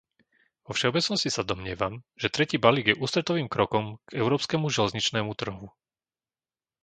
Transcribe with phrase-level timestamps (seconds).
[0.65, 5.67] Vo všeobecnosti sa domnievam, že tretí balík je ústretovým krokom k európskemu železničnému trhu.